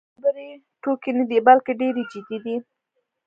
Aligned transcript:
او 0.03 0.03
دا 0.09 0.19
خبرې 0.23 0.49
ټوکې 0.81 1.11
نه 1.17 1.23
دي، 1.29 1.37
بلکې 1.47 1.71
ډېرې 1.81 2.03
جدي 2.11 2.37
دي. 2.45 2.55